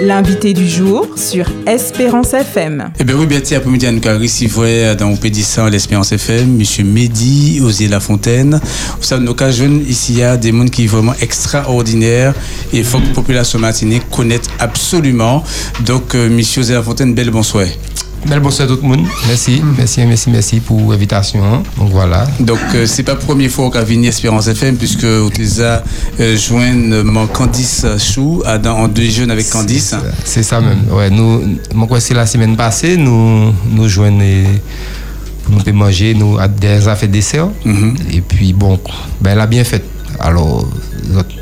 [0.00, 2.92] L'invité du jour sur Espérance FM.
[2.98, 4.48] Eh bien oui, bien après-midi, nous reçu
[4.98, 6.86] dans Pédissa l'Espérance FM, M.
[6.86, 8.58] Mehdi Osier Lafontaine.
[8.98, 12.32] Vous savez, nos cas jeunes, ici, il y a des mondes qui sont vraiment extraordinaires
[12.72, 15.44] et il faut que la population martinique connaisse absolument.
[15.84, 16.38] Donc, euh, M.
[16.38, 17.66] Osier Lafontaine, belle bonsoir.
[18.28, 19.06] Bel bonsoir tout le monde.
[19.28, 21.62] Merci, merci, merci, merci pour l'invitation.
[21.78, 22.26] Donc voilà.
[22.40, 25.82] Donc euh, c'est pas la première fois qu'on vient Espérance FM puisque vous avez
[26.18, 26.72] euh, joint
[27.04, 29.94] mon Candice Chou en deux jeunes avec Candice.
[30.24, 30.86] C'est ça même.
[30.90, 34.44] Ouais, nous, moi c'est la semaine passée, nous nous joignons
[35.48, 37.48] nous pouvons manger, nous à des affaires dessert.
[37.64, 38.80] Mm Et puis bon,
[39.20, 39.84] ben elle a bien fait.
[40.18, 40.68] Alors,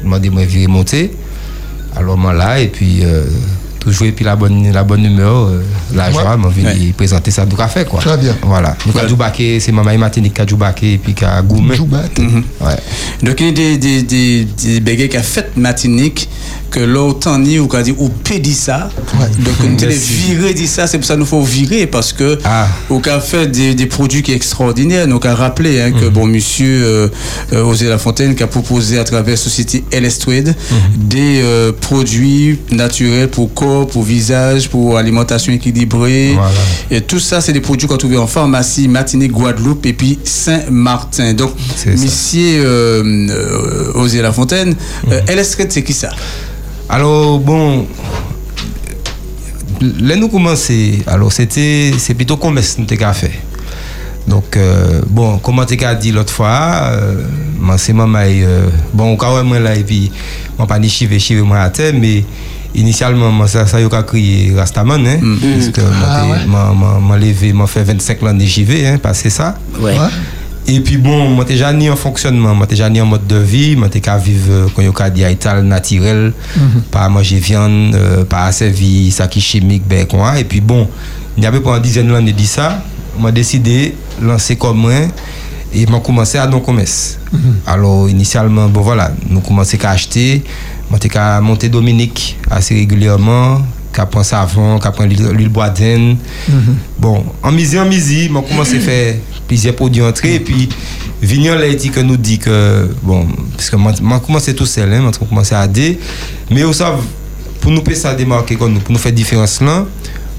[0.04, 1.12] m'a dit moi monter.
[1.96, 3.24] Alors moi là et puis euh,
[3.84, 5.62] toujours et puis la bonne la bonne humeur euh,
[5.94, 8.00] la joie m'a envie présenter ça du café quoi.
[8.00, 8.34] Très bien.
[8.42, 8.76] Voilà.
[8.86, 11.76] Nous avons baqué c'est maman Martinique a baqué et puis a gourmet.
[11.78, 12.42] Mhm.
[12.60, 12.76] ouais.
[13.22, 16.28] Donc il y a des des des, des qui a fait Martinique
[16.74, 18.90] que l'autant ni ou dit ou pédit ça
[19.38, 22.66] donc on télé virer dit ça c'est pour ça nous faut virer parce que ah.
[22.90, 26.10] au cas fait des, des, produits qui sont extraordinaires nous avons rappelé hein, que mhm.
[26.10, 27.08] bon monsieur euh,
[27.52, 31.08] euh, Osé Lafontaine qui a proposé à travers la société LS Trade mhm.
[31.08, 36.36] des euh, produits naturels pour corps pour visage pour alimentation équilibrée
[36.90, 41.34] et tout ça c'est des produits qu'on trouve en pharmacie Martinique Guadeloupe et puis Saint-Martin
[41.34, 41.52] donc
[41.86, 44.74] monsieur euh, Osé Lafontaine
[45.06, 45.12] mhm.
[45.28, 46.10] LS Trade c'est qui ça?
[46.88, 47.86] Alors, bon,
[49.80, 53.32] là nous commencé, alors c'était, c'est plutôt commerce nous avons fait.
[54.26, 57.24] Donc, euh, bon, comme tu as dit l'autre fois, euh,
[57.76, 60.10] c'est maman, euh, bon, quand même, là, et puis,
[60.58, 62.24] je pas ni chiver, chiver moi à terre, mais
[62.74, 65.38] initialement, ça, ça, a crié Rastaman, hein, mm.
[65.54, 69.56] parce que ah, m'a levé, m'a fait 25 ans de JV, hein, passer ça.
[69.78, 69.94] Ouais.
[70.66, 73.76] Et puis bon, moi déjà ni en fonctionnement, moi déjà ni en mode de vie,
[73.76, 74.82] moi déjà vivre quand
[75.14, 76.82] il y a naturel, mhm.
[76.90, 80.38] pas manger viande, euh, pas servir ça qui chimique ben quoi.
[80.38, 80.88] Et puis bon,
[81.36, 82.82] il y avait pendant dizaine d'années dit ça,
[83.18, 84.92] moi décidé lancer comme moi
[85.74, 87.18] et m'a commencé à non commerce.
[87.30, 87.40] Mhm.
[87.66, 90.42] Alors initialement bon voilà, nous commençons à acheter,
[90.88, 93.60] moi déjà monter Dominique assez régulièrement
[93.94, 96.16] qui prend savon, qui prend l'huile boisdaine.
[96.48, 96.76] Mhm.
[96.98, 99.14] Bon, en misi, en misi, on commence à faire
[99.46, 100.34] plusieurs produits entrés.
[100.34, 100.68] Et puis,
[101.22, 105.10] Vignon l'a dit que nous dit que, bon, parce que moi, commence tout seul, hein,
[105.20, 105.98] on commence à aider.
[106.50, 106.82] Mais aussi,
[107.60, 109.86] pour nous faire ça démarquer comme nous, pour nous faire différence là,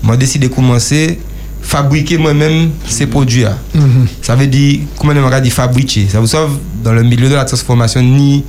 [0.08, 1.18] j'ai décidé de commencer
[1.64, 3.58] à fabriquer moi-même ces produits là.
[3.74, 4.08] Mhm.
[4.22, 7.34] Ça veut dire, comment on va dire fabriquer Ça vous savez, dans le milieu de
[7.34, 8.44] la transformation, ni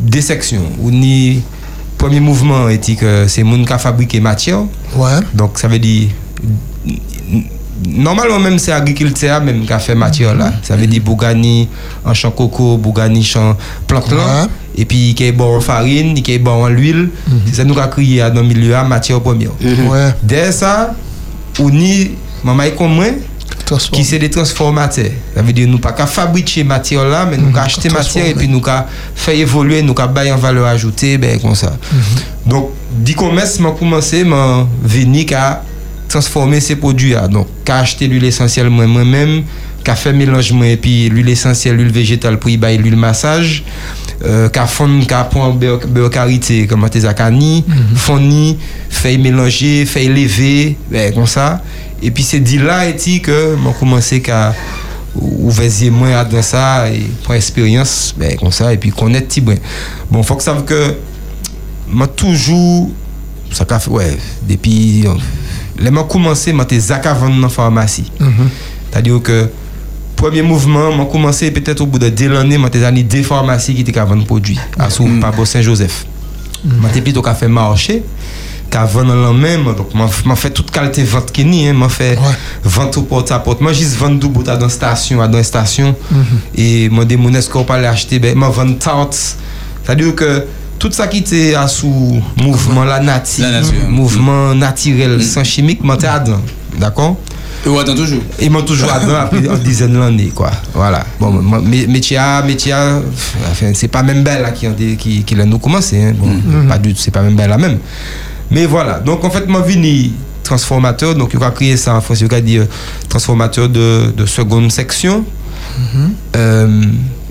[0.00, 1.42] des sections ou ni
[1.98, 4.62] premier mouvement est que c'est monde qui a fabriqué matière.
[4.96, 5.20] Ouais.
[5.34, 6.08] Donc ça veut dire
[7.86, 10.52] normalement même c'est l'agriculteur même qui a fait matière là.
[10.62, 11.68] Ça veut dire bougani
[12.04, 13.56] en champ coco, bougani champ
[13.86, 14.48] plante là.
[14.76, 17.10] Et puis qui est bon en farine, qui est bon en l'huile.
[17.28, 17.40] Mhm.
[17.46, 19.50] C'est ça nous a créé dans le milieu à matière première.
[19.62, 20.14] Ouais.
[20.22, 20.94] Dès ça,
[21.60, 22.10] on y
[22.42, 23.06] maman comme moi
[23.92, 25.10] qui c'est des transformateurs.
[25.34, 28.34] Ça veut dire nous pas qu'à fabriquer matière là, mais nous qu'à acheter matière et
[28.34, 31.76] puis nous qu'à faire évoluer, nous qu'à bailler en valeur ajoutée, ben comme ça.
[31.92, 32.50] Mhm.
[32.50, 35.62] Donc, d'e-commerce m'a commencé m'a venir qu'à
[36.08, 37.28] transformer ces produits là.
[37.28, 39.42] Donc, qu'à acheter l'huile essentielle moi-même,
[39.84, 43.64] qu'à faire mélangement et puis l'huile essentielle, l'huile végétale pour y bailler l'huile massage.
[44.24, 48.56] Euh, qu'à fondre, qu'à prendre beurre karité, comme tu as dit, fondre,
[48.88, 51.62] faire mélanger, faire lever, ben, comme ça.
[52.00, 54.54] Et puis c'est dit là et que j'ai commencé à
[55.14, 59.58] ouvrir moins dans ça et prendre expérience ben, comme ça et puis connaître petit bon.
[60.10, 60.94] Bon, faut que ça que
[61.88, 62.90] m'a toujours
[63.50, 64.16] ça ouais
[64.48, 65.04] depuis
[65.78, 68.10] les m'a commencé m'a été vendre dans pharmacie.
[68.20, 68.48] Mhm.
[68.90, 69.50] C'est-à-dire que
[70.16, 73.80] premier mouvement m'a commencé peut-être au bout de deux années m'a été des pharmacies qui
[73.80, 76.06] étaient vendre produits à sous mm Saint-Joseph.
[76.64, 78.02] M'a été plutôt qu'à faire marché
[78.70, 82.18] qu'avant le lendemain, donc m'a fait toute qualité vente qui ni, hein, m'a fait
[82.64, 83.60] vente au porte à porte.
[83.60, 85.94] Moi juste vendre du bout dans la station, à dans la station.
[86.10, 86.24] Mhm.
[86.56, 89.36] Et moi des monnaies qu'on pas acheter, ben m'a vendre tarte.
[89.84, 90.46] C'est-à-dire que
[90.84, 93.46] tout ça qui était sous mouvement la nature,
[93.88, 95.22] mouvement naturel, mhm.
[95.22, 96.42] sans chimique, m'a dedans.
[96.78, 97.16] D'accord?
[97.64, 100.50] Et vous attendez toujours Ils m'ont toujours attend après une dizaine d'années, quoi.
[100.74, 101.02] Voilà.
[101.18, 104.66] Bon, métier, métier, enfin, c'est pas même belle là qui,
[104.98, 106.02] qui, qui l'a nous commencé.
[106.02, 106.12] Hein.
[106.18, 107.78] Bon, pas du tout, c'est pas même belle là même.
[108.50, 110.10] Mais voilà, donc en fait, moi, venu
[110.42, 112.58] transformateur, donc il a créé ça en français, il a dit
[113.08, 115.24] transformateur de, de seconde section.
[115.80, 116.08] Mm-hmm.
[116.36, 116.82] Euh,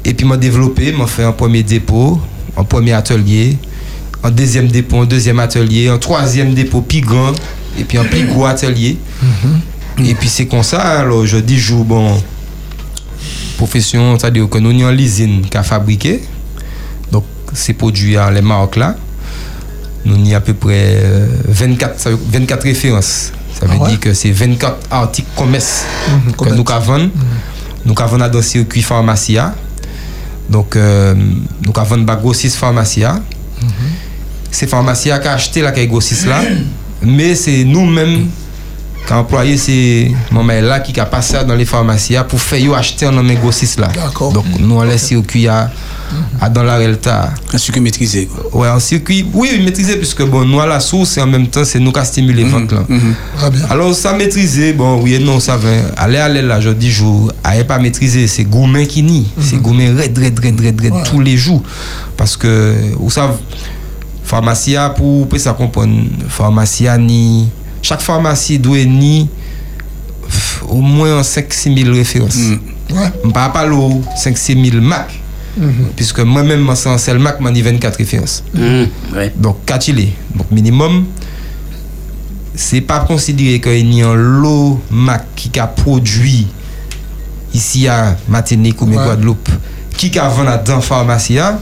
[0.05, 2.19] et puis m'a développé, m'a fait un premier dépôt,
[2.57, 3.57] un premier atelier,
[4.23, 7.33] un deuxième dépôt, un deuxième atelier, un troisième dépôt plus grand,
[7.77, 8.97] et puis un plus gros atelier.
[9.23, 10.05] Mm-hmm.
[10.05, 12.21] Et puis c'est comme ça, alors je dis, joue, bon,
[13.57, 16.21] profession, c'est-à-dire que nous avons l'usine qui a fabriqué,
[17.11, 17.23] donc
[17.53, 18.95] ces produits, les marques là.
[20.05, 21.03] nous avons à peu près
[21.47, 23.31] 24, 24 références.
[23.59, 23.89] Ça veut Ah ouais?
[23.91, 27.09] dire que c'est 24 articles commerce Mhm, que nous avons.
[27.85, 29.53] Nous avons dans le circuit pharmacia.
[30.49, 33.21] Donc, euh, nous avons des grossistes pharmacia.
[34.51, 36.41] C'est pharmacia qui a acheté la grossiste là.
[37.01, 38.27] Mais c'est nous-mêmes
[39.05, 43.21] qui employé ces maman là qui a passé dans les pharmacies pour faire acheter dans
[43.21, 43.89] les grossistes là.
[43.93, 44.31] D'accord.
[44.31, 45.69] Donc nous on laisse circuit à,
[46.39, 47.33] à dans la Relta.
[47.53, 48.29] Un circuit maîtrisé.
[48.53, 51.65] Ouais, en circuit, oui, maîtrisé, puisque bon, nous à la source et en même temps,
[51.65, 52.85] c'est nous qui stimulé vente là.
[53.37, 53.65] Très bien.
[53.69, 55.69] Alors, ça maîtriser, bon, oui et non, ça va.
[55.97, 59.27] Aller, aller là, je dis jour, aller pas maîtriser, c'est gourmet qui nie.
[59.39, 61.03] C'est gourmet red, red, red, red, red, Ouais.
[61.03, 61.61] tous les jours.
[62.15, 63.33] Parce que, vous savez,
[64.23, 65.97] pharmacia, pour, pour ça comprendre,
[66.29, 67.49] pharmacia ni.
[67.83, 69.29] Chaque pharmacie doit ni
[70.67, 72.35] au moins 5-6 000 références.
[72.37, 72.57] Mm.
[72.89, 75.09] Je ne parle pas de 5-6 000 Mac.
[75.95, 78.43] Puisque moi-même, moi, sans seul Mac, j'ai 24 références.
[78.57, 79.31] Hum, ouais.
[79.35, 80.13] Donc, 4 il est.
[80.35, 81.05] Donc, minimum,
[82.55, 86.47] c'est pas considéré qu'il y a un lot Mac qui a produit
[87.53, 88.95] ici à Martinique ou Ouais.
[88.95, 89.49] Guadeloupe,
[89.95, 91.37] qui a vendu dans la pharmacie.
[91.37, 91.59] hein.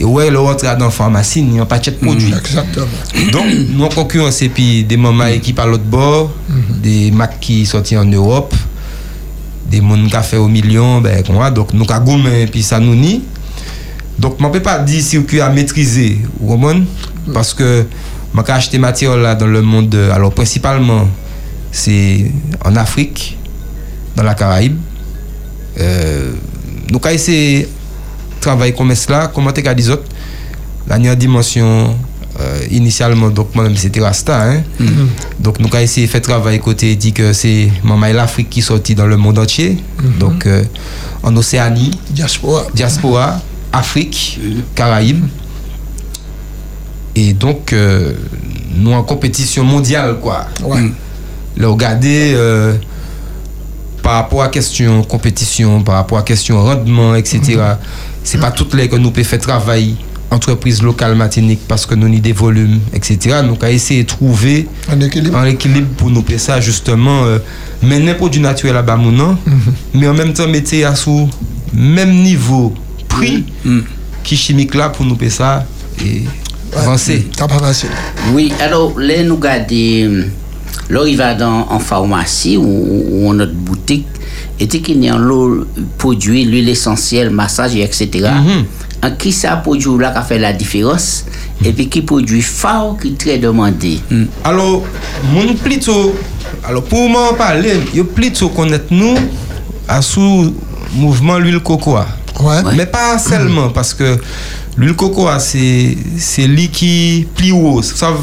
[0.00, 2.32] Et ouais, le rentre dans la pharmacie, il n'y a pas de produit.
[2.32, 2.86] Exactement.
[3.32, 6.30] Donc, nous en concurrence, et puis des mamans qui par l'autre bord,
[6.82, 8.54] des Mac qui sortis en Europe,
[9.70, 12.78] des monde qui fait au million, ben, comment, donc nous avons gommé, et puis ça
[12.78, 13.22] nous nie.
[14.18, 16.84] Donc, je ne peux pas dire circuit à maîtriser, vous comprenez?
[17.34, 17.84] Parce que
[18.34, 21.08] je peux acheter matière là dans le monde, de- alors principalement,
[21.72, 22.30] c'est
[22.64, 23.36] en Afrique,
[24.16, 24.76] dans la Caraïbe.
[25.80, 26.32] Euh,
[26.90, 27.68] nous avons essayé
[28.48, 30.04] de travailler comme cela, comment tu as dit autres?
[30.86, 31.94] La dernière dimension
[32.40, 34.62] euh, initialement donc moi-même c'était Rasta hein.
[35.40, 38.62] donc nous avons essayé de faire travail côté dit que c'est maman et l'Afrique qui
[38.62, 39.76] sortit dans le monde entier
[40.20, 40.62] donc euh,
[41.24, 42.62] en Océanie Diaspora.
[42.74, 43.40] diaspora
[43.72, 44.38] Afrique
[44.76, 45.24] Caraïbes
[47.16, 48.12] et donc euh,
[48.76, 50.92] nous en compétition mondiale quoi Ouais.
[51.56, 52.74] le regarder euh,
[54.02, 57.60] par rapport à question compétition, par rapport à question rendement, etc.
[58.24, 59.96] C'est pas toutes les que nous pouvons faire travail
[60.30, 63.36] entreprise locale Martinique parce que nous avons des volumes, etc.
[63.42, 65.38] Nous avons essayé de trouver Un équilibre.
[65.38, 67.38] un équilibre pour nous faire ça justement euh,
[67.82, 69.38] mais n'importe du naturel à bas mon nom,
[69.94, 71.28] mais en même temps mettre à sous
[71.72, 72.74] même niveau
[73.08, 73.44] prix
[74.22, 75.66] qui chimique là pour nous faire ça
[76.04, 76.24] et
[76.76, 77.26] avancer.
[77.36, 77.88] T'as pas facile.
[78.32, 80.26] Oui, alors, là, nous regardons,
[80.90, 82.64] là, il va dans en pharmacie ou,
[83.10, 84.06] ou en notre boutique,
[84.60, 85.16] et qu'il y a
[85.96, 88.28] produit, l'huile essentielle, massage, et etc.
[89.02, 91.24] En qui ça produit là qui fait la différence,
[91.64, 94.00] et puis qui produit fort, qui est très demandé?
[94.42, 94.82] Alors,
[95.32, 96.14] mon plutôt,
[96.64, 99.16] alors pour m'en parler, yo plutôt connaître nous
[99.86, 100.52] à sous
[100.94, 102.06] mouvement l'huile cocoa.
[102.40, 102.62] Ouais.
[102.76, 104.18] Mais pas seulement parce que
[104.78, 108.14] l'huile cocoa c'est c'est lui qui plie haut, ça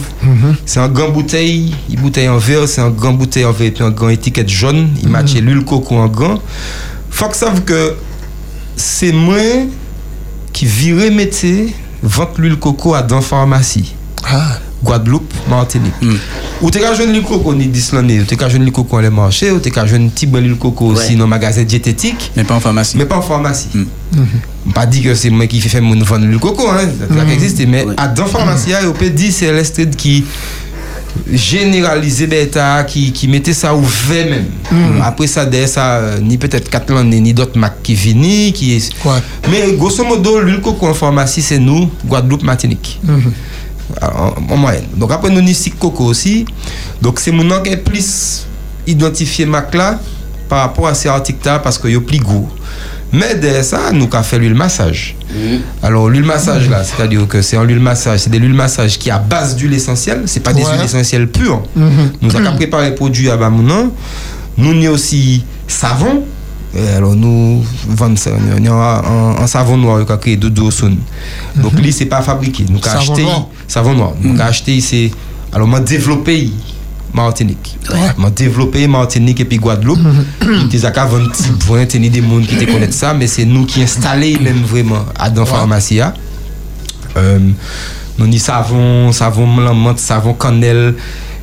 [0.66, 3.72] c'est un grand bouteille, une bouteille en verre, c'est un grand bouteille en verre et
[3.72, 6.40] puis un grand étiquette jaune, il matche l'huile coco en grand.
[7.10, 7.96] Faut que savent que
[8.75, 9.38] c'est moi
[10.54, 13.94] qui virais métier vendre l'huile coco à dans pharmacie.
[14.24, 14.58] Ah.
[14.86, 15.94] Guadeloupe, Martinique.
[16.62, 19.02] Ou t'es qu'à jouer l'huile coco ni d'Islande, ou t'es qu'à jouer l'huile coco dans
[19.02, 21.16] les marchés, ou t'es qu'à jouer un petit bon l'huile coco aussi Ouais.
[21.16, 22.96] dans le magasin diététique, Mais pas en pharmacie.
[22.98, 23.68] mais pas en pharmacie.
[24.74, 27.84] Pas dit que c'est moi qui fais mon vendre l'huile coco, hein, ça existe, mais
[27.84, 27.94] Ouais.
[27.98, 30.24] à dans pharmacie, on peut dire c'est l'estrade qui
[31.32, 34.46] généralisé bêta qui, qui mettait ça ouvert même.
[35.01, 38.89] Après ça derrière ça euh, ni peut-être Catalan ni d'autres marques qui viennent qui est
[39.06, 39.20] Ouais.
[39.50, 43.00] mais grosso modo l'huile coco en pharmacie c'est nous Guadeloupe Martinique.
[43.08, 43.20] Alors,
[44.01, 44.86] en, en moyenne.
[44.96, 46.46] Donc après nous avons coco aussi.
[47.01, 48.46] Donc c'est mon qui est plus
[48.88, 50.00] identifié marque là
[50.50, 52.48] par rapport à ces articles là parce que yo plus gros.
[53.13, 55.15] Mais derrière ça, nous avons fait l'huile massage.
[55.82, 59.10] Alors l'huile massage là, c'est-à-dire que c'est un huile massage, c'est des huiles massage qui
[59.10, 61.63] à base d'huile essentielle, c'est pas des huiles essentielles pures.
[61.75, 63.92] Nous avons préparé les produits à Bamounan.
[64.58, 66.25] Nous avons aussi savon.
[66.77, 70.70] Euh, Alors nous vendons ça, nous avons un, un savon noir qui a créé Dodo
[70.72, 70.98] Sun.
[71.55, 72.65] Donc lui c'est pas fabriqué.
[72.70, 73.24] Nous avons acheté
[73.67, 74.12] savon noir.
[74.22, 75.12] Nous avons acheté c'est
[75.53, 76.50] alors moi développé
[77.13, 77.77] Martinique.
[78.17, 80.00] Moi développé Martinique et puis Guadeloupe.
[80.70, 81.24] Des acas vont
[81.67, 85.05] vont tenir des monde qui te connaissent ça mais c'est nous qui installé même vraiment
[85.17, 86.01] à dans pharmacie.
[86.01, 86.13] hein.
[87.17, 87.39] Euh,
[88.17, 90.96] nous ni savon, savon menthe, savon cannelle.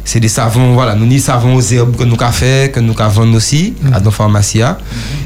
[0.04, 2.94] C'est des savons, voilà, nous ni savons aux herbes que nous avons fait, que nous
[2.99, 4.62] avons vendu aussi à nos pharmacies.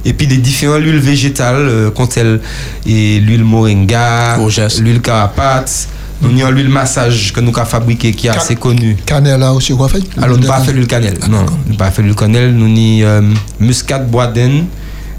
[0.04, 2.40] Et puis des différentes huiles végétales, euh, comme telle
[2.87, 4.38] et l'huile moringa,
[4.80, 5.88] l'huile carapate.
[6.23, 8.97] Nous avons l'huile massage que nous avons fabriqué qui est assez connue.
[9.06, 10.02] Cannelle là aussi, quoi fait?
[10.21, 11.18] Alors, nous pas fait l'huile cannelle.
[11.28, 12.54] Non, nous pas fait l'huile cannelle.
[12.54, 13.23] Nous ni euh,
[13.59, 14.66] muscade boisden.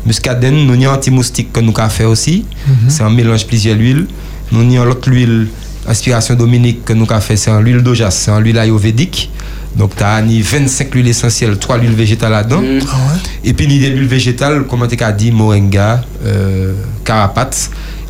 [0.05, 2.45] Muscadène, nous ni anti-moustique que nous avons fait aussi.
[2.87, 4.07] C'est un mélange plusieurs huiles.
[4.51, 5.47] Nous ni l'autre huile
[5.87, 9.29] inspiration Dominique que nous avons fait, c'est l'huile d'ojas, c'est l'huile ayurvédique.
[9.77, 12.61] Donc, tu as 25 huiles essentielles, 3 huiles végétales là-dedans.
[12.63, 13.19] Ah ouais.
[13.43, 16.73] Et puis, il y a l'huile végétale, comme tu as dit, moringa, euh,
[17.07, 17.31] y a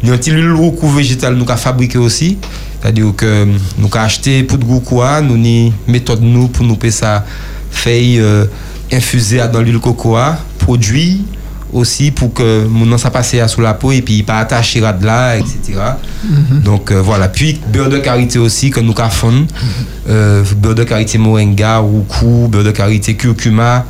[0.04, 2.38] une petite huile roucou végétale nous avons fabriqué aussi.
[2.80, 3.46] C'est-à-dire que
[3.78, 7.26] nous avons acheté pour de quoi, nous avons une méthode nous pour nous faire ça,
[7.72, 8.46] feuille euh,
[8.92, 10.16] infusée dans l'huile coco,
[10.60, 11.26] produit
[11.74, 15.06] aussi pour que mon ça passe sous la peau et puis pas attacher à de
[15.06, 15.80] là, etc.
[16.64, 17.28] Donc euh, voilà.
[17.28, 19.46] Puis beurre de karité aussi que nous avons
[20.10, 23.86] euh, beurre de karité moringa, roucou, beurre de karité curcuma,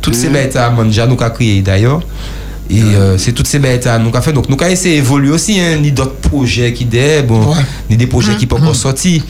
[0.00, 2.00] toutes ces bêtes à déjà nous avons créé d'ailleurs.
[2.68, 4.32] Et euh, c'est toutes ces bêtes à nous avons fait.
[4.32, 7.56] Donc nous avons essayé d'évoluer aussi, hein, ni d'autres projets qui des, bon, Ouais.
[7.90, 9.22] ni des projets qui ne sont pas encore sortis,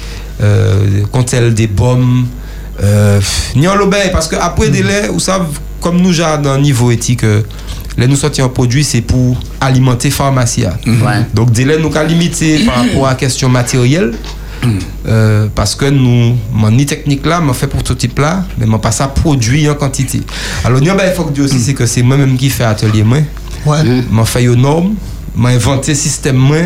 [0.43, 2.27] euh, quand elle des bombes,
[2.83, 3.21] euh,
[3.57, 5.45] ni en l'obéi, parce que après des laits, vous savez,
[5.81, 7.25] comme nous, j'ai le niveau éthique,
[7.99, 10.65] les nous sortir un produit, c'est pour alimenter pharmacie.
[10.65, 10.77] hein.
[10.87, 11.27] Ouais.
[11.35, 14.13] Donc, laits, nous avons limité par rapport à la question matérielle.
[15.09, 18.91] euh, parce que nous, mon ni technique là, m'a fait prototype là, mais m'a pas
[18.93, 20.21] ça produit en quantité.
[20.65, 23.19] Alors, il faut que dire aussi, c'est que c'est moi-même qui fais atelier moi.
[23.65, 23.79] Ouais.
[24.11, 24.95] M'a fait aux normes,
[25.35, 26.59] m'a inventé système moi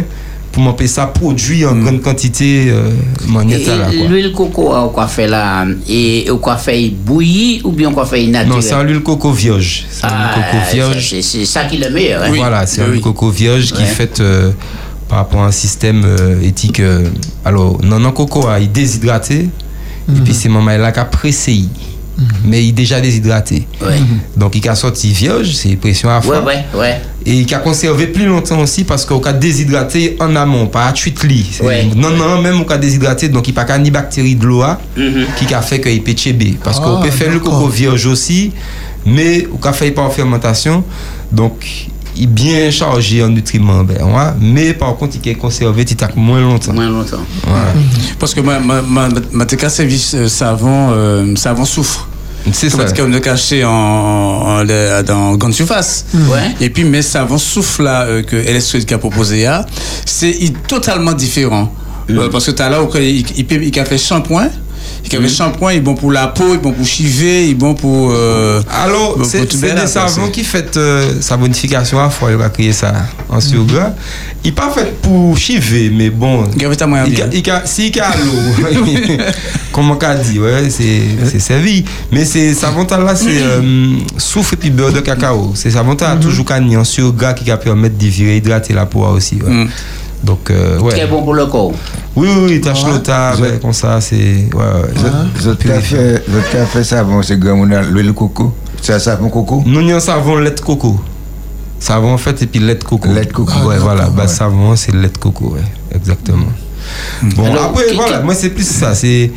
[0.55, 2.91] pour m'empêcher ça produit en grande quantité euh,
[3.27, 4.07] mon Et- état là et quoi.
[4.09, 8.07] L'huile coco, on quoi fait là Et on quoi fait bouillie ou bien on quoi
[8.07, 9.85] fait naturel Non, c'est en l'huile coco vierge.
[9.91, 11.11] C'est Ah, l'huile coco vierge.
[11.11, 12.23] c'est- C'est ça qui est le meilleur.
[12.23, 12.33] hein.
[12.37, 13.01] Voilà, c'est oui.
[13.01, 13.89] coco vierge qui Ouais.
[13.89, 14.53] fait euh,
[15.09, 16.79] par rapport à un système euh, éthique.
[16.81, 17.09] euh,
[17.45, 19.49] alors, non, non, coco, ah, il est déshydraté.
[20.09, 21.63] Et puis, c'est maman là qui a pressé.
[22.45, 23.67] Mais il est déjà déshydraté.
[23.83, 23.99] Ouais.
[24.37, 26.31] Donc, il a sorti vierge, c'est pression à fond.
[26.31, 27.01] Ouais, ouais, ouais.
[27.27, 30.95] Et il a conservé plus longtemps aussi parce qu'on a déshydraté en amont, pas à
[30.95, 31.59] suite lit.
[31.97, 34.63] Non, non, même on a déshydraté, donc il n'y a pas ni bactéries de l'eau
[34.97, 35.27] Mhm.
[35.37, 36.57] qui a fait qu'il peut chébé.
[36.63, 38.53] Parce qu'on Ah, peut faire le coco vierge aussi,
[39.07, 40.85] mais on a fait pas en fermentation.
[41.33, 45.85] Donc, il est bien chargé en nutriments, ben, ouais, mais par contre, il est conservé
[45.89, 46.73] il tac moins longtemps.
[46.73, 47.25] Moins longtemps.
[47.47, 47.67] Voilà.
[48.19, 52.09] Parce que ma, ma, ma, ma t'ai cassé euh, savon, euh, savon soufre.
[52.53, 52.77] C'est ça.
[52.77, 56.05] Parce qu'on le caché en, en, en- dans grande surface.
[56.15, 56.55] Ouais.
[56.61, 59.65] Et puis, mais savon souffle là euh, que LS qui a proposé là,
[60.05, 61.73] c'est totalement différent.
[62.11, 64.49] Euh, parce que tu as là, où il, il, il, il a fait shampoing.
[65.13, 67.47] Il a fait shampoing, il est bon pour la peau, il est bon pour chiver,
[67.47, 68.11] il est bon pour.
[68.13, 69.39] euh, Alors, Bon, c'est
[69.75, 72.93] des savons qui fait euh, sa bonification à fois, il va créer ça
[73.29, 73.91] en surgras.
[74.43, 76.45] Il n'est pas fait pour chiver, mais bon.
[77.07, 77.55] Il a bien.
[77.55, 79.15] a- Si il y a l'eau,
[79.73, 81.85] comme on a dit, ouais, c'est servi.
[82.13, 85.53] Mais c'est savon là, c'est euh, soufre et puis beurre de cacao.
[85.55, 89.05] C'est savon là, toujours gagné en surgras qui va permettre de virer, hydrater la peau
[89.07, 89.37] aussi.
[89.37, 89.51] ouais.
[89.51, 89.69] Mm.
[90.25, 90.93] Donc, euh, ouais.
[90.93, 91.73] Très bon pour le corps.
[92.17, 92.93] Oui, oui, oui, tâche Ouais.
[92.93, 94.17] notable, ouais, comme ça, c'est.
[94.55, 95.11] Ouais, ouais.
[95.43, 98.55] Votre café, votre café savon, c'est grand, on a l'huile coco.
[98.81, 99.63] C'est un savon coco?
[99.67, 100.99] Nous, nous avons savon lait de coco.
[101.79, 103.09] Savon en fait, et puis lait de coco.
[103.09, 103.53] Lait de coco.
[103.69, 104.01] ouais, Ah, voilà.
[104.01, 104.29] d'accord, Bah, ouais.
[104.29, 105.61] savon, c'est lait de coco, ouais.
[105.95, 106.47] Exactement.
[107.23, 108.95] Bon, Alors, après, voilà, moi, c'est plus ça.
[108.95, 109.31] C'est.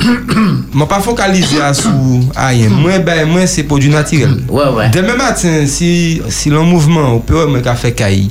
[0.72, 2.68] Moi, pas focalisé à sous à rien.
[2.68, 4.42] Moi, ben, moi, c'est produit naturel.
[4.48, 4.90] Ouais, ouais.
[4.90, 8.28] Demain matin, si, si le mouvement, on peut me faire caille.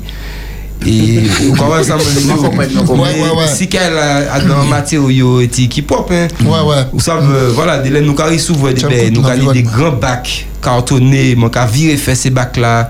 [0.86, 1.98] Et vous comprenez ça.
[3.56, 6.84] Si qu'elle a dans matériaux éthiques qui pop, hein, Ouais, ouais.
[6.92, 11.66] vous savez, voilà, nous carré souvent des nous carré des grands bacs cartonnés, mon cas
[11.66, 12.90] virer faire ces bacs là,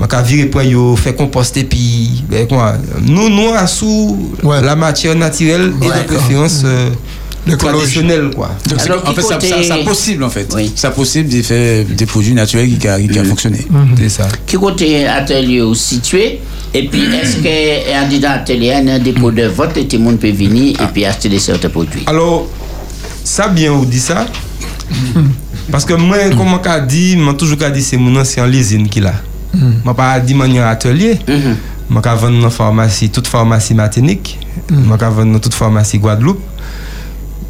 [0.00, 2.74] mon cas virer pour yo, faire composter puis ben quoi.
[3.02, 4.60] Nous nous à sous Ouais.
[4.62, 6.90] la matière naturelle et de euh,
[7.46, 7.78] L'écologie.
[7.78, 8.50] traditionnelle quoi.
[8.68, 10.50] Donc, Alors, en qui fait, ça, côté- ça, ça possible en fait.
[10.54, 10.72] Oui.
[10.74, 13.66] Ça possible de faire des produits naturels qui, a, qui a fonctionné.
[13.98, 14.28] C'est ça.
[14.46, 16.40] Qui côté atelier où situé
[16.72, 19.86] Et puis, est-ce qu'un dit dans l'atelier, il y a un dépôt de vote et
[19.86, 22.02] tout le monde peut venir et puis acheter des certains produits?
[22.06, 22.48] Alors,
[23.22, 24.26] ça bien ou dit ça
[25.70, 29.14] Parce que moi, comme on dit, moi toujours dit c'est mon ancien l'usine qui l'a.
[29.84, 31.18] Moi pas dit mon atelier.
[31.28, 31.56] Mhm.
[31.90, 34.38] Moi ka vendre dans pharmacie, toute pharmacie Martinique.
[34.70, 36.40] Moi ka vendre dans toute pharmacie Guadeloupe.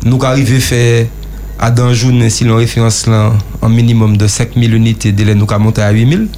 [0.05, 1.07] Nous arrivé faire
[1.59, 1.93] à dans
[2.29, 5.91] si l'on référence là en minimum de 5000 unités de lait nous ka monter à
[5.91, 6.29] 8000.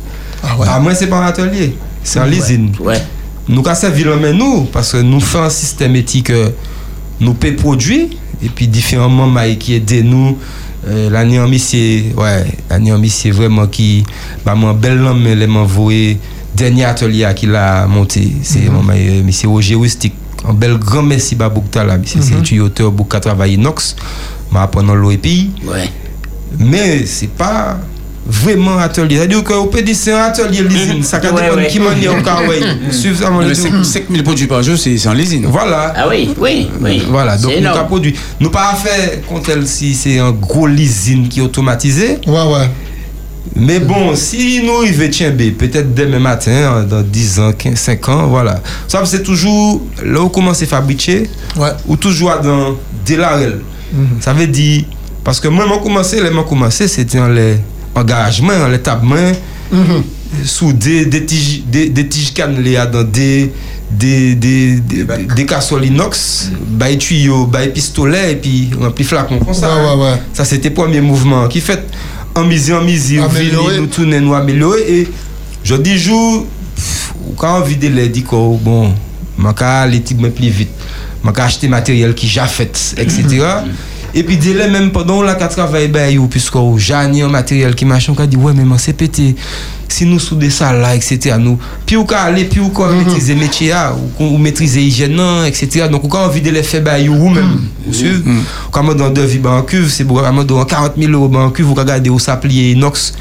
[0.43, 0.67] Ah ouais.
[0.71, 1.75] Ah moi c'est pas un atelier,
[2.05, 2.73] c'est en l'usine.
[2.81, 3.01] Ouais.
[3.49, 6.51] Nous avons servi le main nous, parce que nous faisons un système éthique, euh,
[7.21, 10.37] nous payons produits, et puis différents membres qui aident nous.
[10.89, 14.05] Euh, l'année en c'est ouais, l'année en c'est vraiment qui,
[14.45, 16.19] bah, mon bel homme, les m'a envoyé,
[16.55, 19.77] dernier atelier qu'il a monté, c'est mon euh, monsieur Roger.
[20.49, 23.97] Un bel grand merci à Boukta là, c'est tuyauteur pour travailler inox,
[24.53, 25.91] m'a appris l'eau et puis, Ouais.
[26.59, 27.79] mais c'est pas
[28.29, 29.17] vraiment atelier.
[29.17, 32.43] C'est-à-dire qu'on peut dire c'est un atelier l'usine, ça Ouais, dépend qui manière on a
[32.49, 32.61] ouais.
[32.93, 33.83] Suivez ça, mon Mais Dieu.
[33.85, 35.47] 5000 produits par jour, c'est en l'usine.
[35.47, 35.93] Voilà.
[35.97, 37.03] Ah oui, oui, oui.
[37.09, 38.15] Voilà, donc nous avons produit.
[38.41, 42.69] Nous pas fait contre elle si c'est un gros usine qui est automatisé, Ouais, ouais.
[43.55, 48.27] Mais bon, si nous arrivons tiens peut-être demain matin, dans 10 ans, 15, 5 ans,
[48.27, 48.61] voilà.
[48.89, 51.71] Ça, c'est toujours là où commence à fabriquer, Ouais.
[51.87, 52.77] ou toujours dans
[53.07, 53.61] de l'arel.
[54.21, 54.85] Ça veut dire,
[55.25, 57.57] parce que moi, j'ai commencé, les commencé, c'était dans les
[57.95, 59.07] engagements, dans les tables
[60.45, 63.53] sous des, des tiges, des, des tiges cannelées dans des,
[63.91, 69.55] des, des, des, des casseroles inox, des tuyaux, des pistolets, et puis rempli flacon comme
[69.55, 69.69] ça.
[69.77, 70.23] Ouais, ouais, ouais.
[70.33, 71.83] Ça, c'était le premier mouvement qui fait
[72.37, 72.83] en mise en
[73.25, 73.79] Améliorer.
[73.79, 74.81] nous tourner, nous améliorer.
[75.01, 75.09] Et
[75.65, 76.47] je dis, jour,
[77.37, 78.93] quand on vide les dit que bon,
[79.39, 80.71] je vais aller plus vite,
[81.25, 83.45] je vais acheter matériel qui j'ai fait, etc.
[84.19, 87.75] Et puis, dès là, même pendant là, qu'on travaille, ben, yo, puisque j'ai un matériel
[87.75, 89.37] qui machin, on dit, ouais, mais moi, c'est pété.
[89.89, 91.37] Si nous soudons ça là, etc.
[91.39, 95.17] Nous, puis, on aller, puis, on peut maîtriser le métier, là, ou, ou maîtriser l'hygiène,
[95.17, 95.89] non, etc.
[95.91, 98.23] Donc, quand on vide les faits, ben, yo, ou même, vous suivez,
[98.71, 101.41] quand on dans deux vies, ben, en cuve, c'est pour dans 40 000 euros, ben,
[101.41, 103.13] en cuve, vous regardez où ça plie inox,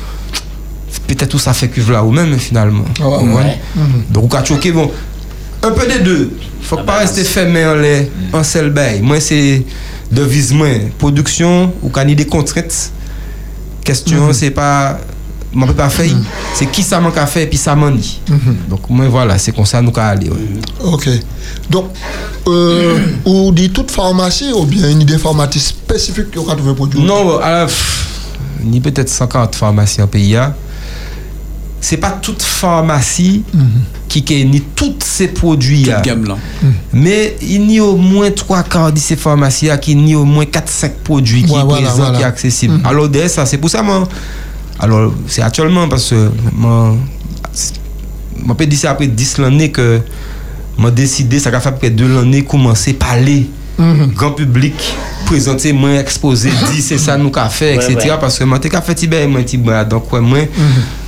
[1.08, 2.86] peut-être où ça fait cuve là, ou même, finalement.
[3.02, 3.60] Ah ouais, ouais.
[4.10, 4.90] Donc, on va choquer, bon,
[5.62, 6.32] un peu des deux.
[6.62, 9.02] Faut pas rester fermé en les en seul bail.
[9.02, 9.62] Moi, c'est
[10.12, 12.92] devise moi, production ou quand des contraintes.
[13.84, 15.00] Question, c'est pas
[15.66, 16.10] peut pas faire,
[16.54, 18.20] c'est qui ça manque à faire et puis ça m'en dit.
[18.70, 20.30] Donc moi voilà, c'est comme ça nous qu'à aller.
[20.30, 20.38] ouais.
[20.84, 21.10] Ok.
[21.70, 21.86] Donc,
[22.48, 27.00] euh, ou dit toute pharmacie ou bien une idée pharmacie spécifique que vous avez produit
[27.02, 28.08] Non, alors, pff,
[28.64, 30.38] ni peut-être 50 pharmacies en pays.
[31.82, 33.44] C'est pas toute pharmacie
[34.08, 36.02] qui qui ni tous ces produits là.
[36.02, 36.38] Gamme là.
[36.94, 40.26] Mais il y a au moins trois quarts de ces pharmacies là qui n'y au
[40.26, 42.12] moins 4-5 produits qui Ouais, sont voilà, présents, voilà.
[42.18, 42.80] qui sont accessibles.
[42.84, 44.08] Alors, de ça, c'est pour ça, moi.
[44.80, 46.96] Alors, c'est actuellement parce que moi,
[48.44, 50.02] moi, peut dire ça après 10 l'année que
[50.78, 53.50] moi décidé, ça a fait après 2 l'année, commencer à parler.
[54.16, 54.74] Grand public,
[55.26, 57.96] présenter, moi, exposer, dire c'est ça nous qu'a fait, etc.
[57.96, 58.18] ouais.
[58.20, 60.40] Parce que moi, t'es qu'a fait, Tibet, moi, Tibet, donc, ouais, moi,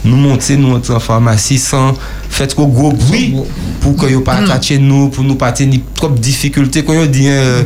[0.04, 1.94] nous monter, nous entrer en pharmacie sans
[2.30, 3.36] faire trop gros bruit
[3.80, 7.06] pour que yo pas attacher nous, pour nous pas tenir trop de difficultés, quand yo
[7.06, 7.64] dit, euh,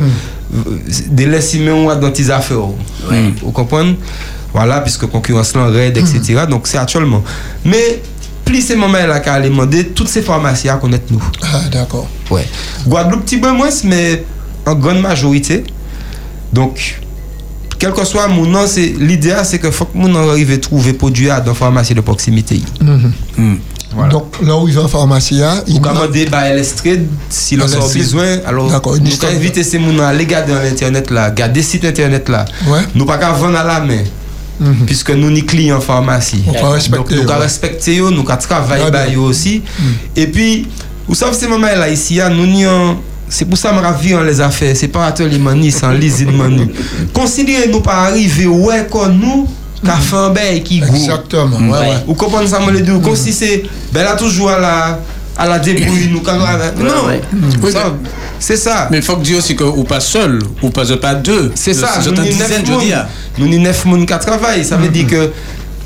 [1.10, 2.58] de laisser même dans tes affaires.
[3.42, 3.96] Vous comprenez?
[4.52, 6.44] Voilà, puisque concurrence là raide, etc.
[6.48, 7.24] Donc, c'est actuellement.
[7.64, 8.02] Mais,
[8.44, 11.22] plus ces moments là qu'à aller demander, toutes ces pharmacies à connaître nous.
[11.42, 12.06] Ah, d'accord.
[12.30, 12.46] Ouais.
[12.86, 14.24] Guadeloupe, petit peu moins, mais
[14.66, 15.64] en grande majorité.
[16.52, 17.00] Donc,
[17.78, 20.92] quel que soit mon nom, c'est l'idéal, c'est que faut que mon arrive à trouver
[20.92, 22.60] produit à dans pharmacie de proximité.
[23.94, 24.10] Voilà.
[24.10, 27.76] Donc, là où il va en pharmacie, il Ou commander par Lestrade si l'on À
[27.76, 28.38] a besoin.
[28.46, 29.32] Alors, D'accord, une nous histoire.
[29.32, 32.46] inviter ces gens à aller garder dans l'internet là, garder site internet là.
[32.66, 32.80] Ouais.
[32.94, 34.02] Nous pas qu'à vendre à la main.
[34.86, 36.42] Puisque nous ni clients en pharmacie.
[36.46, 37.14] On va Donc respecter.
[37.16, 37.32] nous ouais.
[37.32, 37.40] avons
[37.98, 39.62] eux, nous avons bah, eux aussi.
[40.14, 40.68] Et puis,
[41.08, 42.96] vous savez, ces moments là ici, hein, nous n'y en-
[43.32, 44.76] c'est pour ça que je ravis en les affaires.
[44.76, 46.70] C'est pas atelier mani, c'est en l'usine mani.
[47.14, 49.48] Considérez nous pas arriver ouais comme nous,
[49.82, 50.94] qu'a fait un qui gros.
[50.94, 51.56] Exactement.
[51.56, 52.04] Ouais, ouais.
[52.06, 55.00] Vous comprenez ça, moi, les deux Comme si c'est, ben là, toujours à la,
[55.38, 57.22] à la débrouille, nous, quand Non, ouais.
[58.38, 58.88] C'est ça.
[58.90, 61.52] Mais il faut que dire aussi que ou pas seul, ou pas, pas deux.
[61.54, 62.70] C'est ça, nous dizaine, neuf je dis.
[62.70, 63.06] moun.
[63.38, 64.64] Nous ni neuf moun qui travaillent.
[64.64, 65.30] Ça veut dire que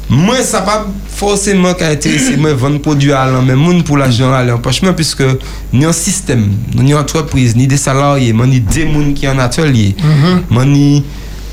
[0.08, 4.32] moi, ça pas forcément qu'à intéresser moi vendre produit à l'an, mais moun pour l'argent
[4.32, 5.24] à l'empochement, puisque
[5.72, 9.38] ni un système, ni une entreprise, ni des salariés, moi, ni des moun qui en
[9.38, 9.96] atelier,
[10.48, 11.02] moi, ni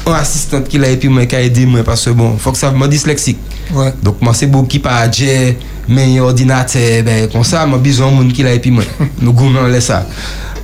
[0.06, 2.52] un assistant qui l'a et puis moi qui a aidé moi parce que bon, faut
[2.52, 3.38] que ça me dyslexique.
[3.72, 3.94] Ouais.
[4.04, 8.16] Donc moi c'est beaucoup qui pas j'ai mais ordinateur ben comme ça moi besoin de
[8.16, 8.84] monde qui l'a puis moi
[9.22, 10.06] nous gouvernement laisse ça.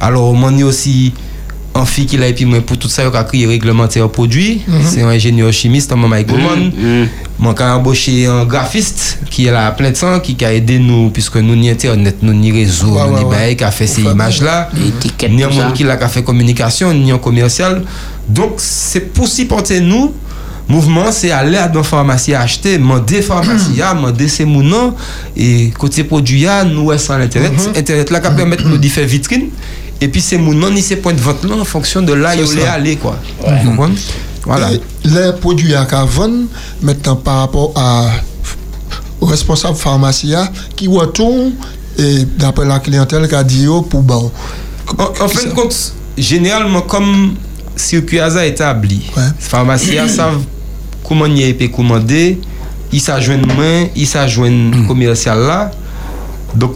[0.02, 1.14] Alors moi ni aussi
[1.76, 4.62] un fille qui l'a et puis moi pour tout ça il a créé réglementaire produit,
[4.84, 6.72] c'est un ingénieur chimiste maman Mike Goman.
[7.38, 10.78] Moi quand embauché un graphiste qui est là à plein de temps qui a aidé
[10.80, 14.02] nous puisque nous ni internet, nous ni réseau, Ouais, nous ouais, ni a fait ces
[14.02, 15.64] Enfin, images là Étiquette, ni un tout ça.
[15.66, 17.84] monde qui l'a qu'à fait communication, ni un commercial.
[18.28, 20.14] Donc, c'est pour supporter nous.
[20.68, 24.94] Mouvement, c'est aller à dans pharmacie acheter, demander pharmacie, demander ces mounons
[25.36, 27.54] et côté produit, ah, nous, sans l'internet.
[27.76, 29.48] Internet là, qui permet nous de faire vitrine.
[30.02, 32.40] Et puis, ces mounons, ni ces points de vente là, en fonction de là, C'est
[32.40, 32.54] ils ça.
[32.54, 33.18] voulaient aller, quoi.
[34.46, 34.72] Voilà.
[34.74, 36.46] Et les produits à Cavon,
[36.82, 38.08] maintenant par rapport à,
[39.22, 41.52] au responsable pharmacien qui retourne
[41.98, 44.32] et d'après la clientèle qui a dit oh, pour bon.
[44.98, 47.36] En, en fin de compte, généralement, comme
[47.76, 49.24] circuit hasard établi, Ouais.
[49.24, 50.42] les pharmaciens savent
[51.04, 52.40] comment y est commandé,
[52.92, 55.72] ils s'ajoignent moins, ils s'ajoignent commercial là.
[56.56, 56.72] Donc,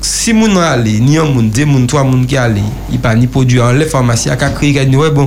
[0.00, 3.26] si moun allé, ni un moun, deux moun, trois moun qui allé, il pas ni
[3.26, 5.26] produit en les créé, qui a dit, ouais, bon,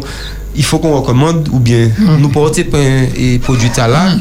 [0.55, 2.67] il faut qu'on recommande ou bien nous porter
[3.15, 4.15] et produit ça là.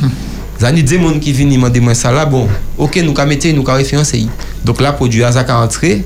[0.61, 2.47] Zani deux moun qui viennent demander moi ça là, bon,
[2.79, 4.27] ok, nous ka mettre, nous ka référencer.
[4.65, 6.05] Donc là, produit hasard qui rentré,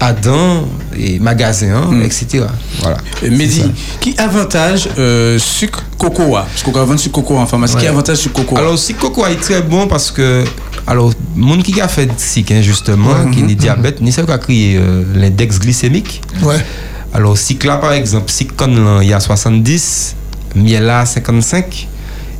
[0.00, 0.66] Adam
[0.98, 2.44] et magasin, etc.
[2.80, 2.98] Voilà.
[3.22, 3.64] Euh, Mehdi,
[4.00, 6.42] qui avantage euh, sucre cocoa?
[6.42, 7.76] Parce qu'on vend sucre cocoa en pharmacie.
[7.76, 10.44] Qui avantage sucre cocoa Alors, si coco est très bon parce que,
[10.86, 14.38] alors, monde qui a fait sick, hein, justement, qui est diabète, ni ça qui a
[14.38, 16.22] créé euh, l'index glycémique.
[16.42, 16.64] Ouais.
[17.12, 20.14] Alors, si là, par exemple, si con il y a 70,
[20.54, 21.88] miel là 55,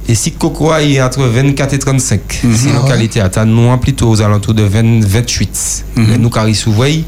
[0.08, 2.20] et si coco il est entre 24 et 35.
[2.54, 5.84] Si la qualité à nous plutôt aux alentours de 20, 28.
[5.96, 7.04] Mais nous, surveille,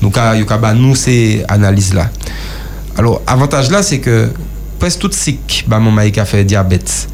[0.00, 2.08] nous, quand nous, ces analyses là.
[2.96, 4.30] Alors, avantage là, c'est que
[4.78, 7.08] presque tout sick, bah, mon mari qui a fait diabète.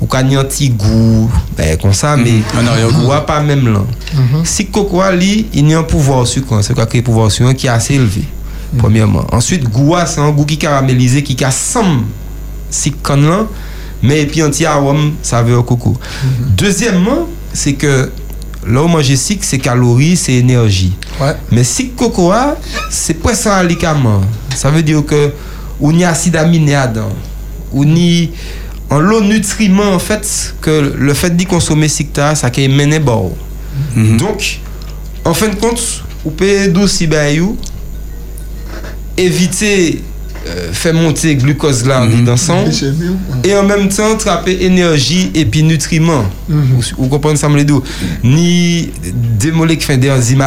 [0.00, 3.06] Ou quand il y a un petit goût, ben, comme ça, mais Un arrière-goût.
[3.06, 3.80] goût pas même là.
[4.44, 7.52] Si coco lui, il y a un pouvoir sucre, c'est quoi a un pouvoir sucre
[7.52, 8.24] qui est assez élevé.
[8.76, 9.24] Premièrement.
[9.32, 12.04] Ensuite, goût, c'est un goût qui est caramélisé, qui ressemble
[12.70, 13.46] si con là,
[14.02, 15.96] mais et puis anti arôme saveur coco.
[16.56, 18.10] Deuxièmement, c'est que
[18.66, 20.92] là où manger sick, c'est calories, c'est énergie.
[21.20, 21.36] Ouais.
[21.52, 22.56] Mais si cocoa,
[22.90, 24.22] c'est presque un alicament.
[24.56, 25.32] Ça veut dire que
[25.80, 27.10] on y a acide aminé dedans.
[27.72, 28.30] On y
[28.90, 33.34] en lot nutriments en fait que le fait d'y consommer sicta, ça qui mené bon.
[34.18, 34.60] Donc
[35.24, 37.56] en fin de compte, vous pouvez douce bayou
[39.16, 40.02] éviter
[40.46, 43.50] euh, faire monter glucose là dans le sang Glycémie, ouais.
[43.50, 46.26] et en même temps trapper énergie et puis nutriments.
[46.48, 46.66] Mhm.
[46.76, 47.64] Vous, vous comprenez ça, me
[48.22, 48.90] Ni
[49.40, 50.44] des molécules des enzymes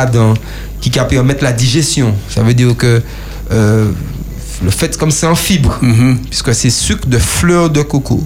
[0.81, 2.13] qui permettre la digestion.
[2.29, 3.01] Ça veut dire que
[3.51, 3.91] euh,
[4.63, 6.17] le fait comme c'est en fibre, Mhm.
[6.29, 8.23] puisque c'est sucre de fleurs de coco.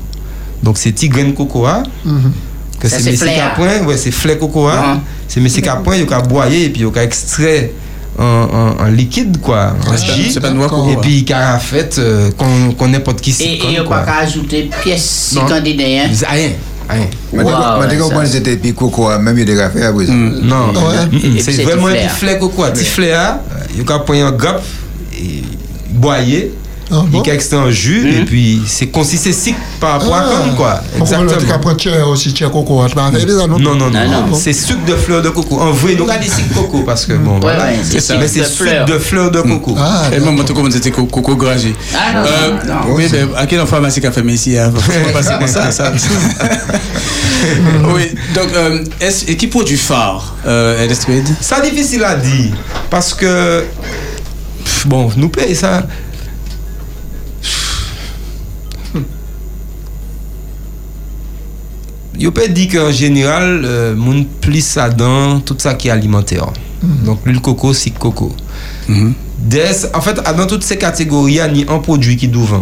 [0.63, 1.83] Donc c'est petits graines de cocoa.
[2.05, 2.31] Mhm.
[2.79, 3.45] Que Ça, c'est c'est fleur.
[3.51, 4.75] à point, ouais, c'est fleur cocoa.
[4.95, 4.99] Mhm.
[5.27, 7.71] C'est messieurs à point, il y a boyer et puis il y a extrait
[8.17, 10.31] en, en- en liquide, quoi, en jus.
[10.31, 11.01] Et cocoa.
[11.01, 14.17] puis, car a fait, euh, qu'on qu'on n'importe qui Et il n'y a pas qu'à
[14.19, 15.45] ajouter pièce si Non.
[15.45, 15.83] candidat.
[15.83, 16.09] hein.
[16.29, 16.49] Rien,
[16.89, 17.05] rien.
[17.33, 19.93] Mais Wow, quand ouais, on ça, pense que c'était puis coco, même il a à
[19.93, 20.13] présent.
[20.13, 21.05] Non, Ouais.
[21.11, 22.09] mm, mm, Et puis c'est c'est vraiment du un flair.
[22.09, 23.35] petit fleur coco, un petit fleur,
[23.73, 24.61] il y a point un gap,
[26.01, 26.51] boyer,
[26.93, 30.23] Ah, il y a extrait en jus, et puis c'est consisté sick par rapport à
[30.23, 30.81] comme, quoi.
[30.99, 31.31] Exactement.
[32.09, 32.81] aussi, coco,
[33.39, 33.57] ça, non?
[33.59, 34.35] Non, non, non, Non, non.
[34.35, 35.57] c'est sucre de fleur de coco.
[35.61, 37.63] En vrai, nous ici coco parce que bon, Ouais, voilà.
[37.65, 38.15] ouais, c'est ça.
[38.15, 38.85] sucre Mais c'est de sucre fleur.
[38.85, 39.73] de fleur de coco.
[39.79, 41.73] Ah, Et moi, moi, tout comme c'était co- coco gragé.
[41.95, 42.93] Ah, non, Euh, non.
[42.95, 44.73] Oui, mais à quelle pharmacie qu'a fait mais ici hein?
[44.75, 45.93] Faut pas passer comme ça, ça.
[47.95, 50.83] oui, donc, euh, est-ce, et qui produit phare, euh,
[51.39, 52.51] Ça difficile à dire
[52.89, 53.63] parce que
[54.87, 55.87] bon, nous paye ça.
[62.17, 66.47] Yo peut dire qu'en général, euh, moun plus ça dans tout ça qui est alimentaire.
[67.05, 68.35] Donc l'huile coco, c'est coco.
[69.39, 72.61] Des, en fait, dans toutes ces catégories, il y a ni un produit qui vend.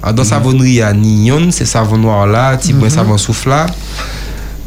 [0.00, 3.48] Alors, Dans savonnerie, il y a ni yon, c'est savon noir là, petit savon souffle
[3.48, 3.66] là.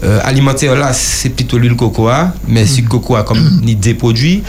[0.04, 4.44] Euh, alimentaire là, c'est plutôt l'huile cocoa, mais sucre cocoa comme ni des produits.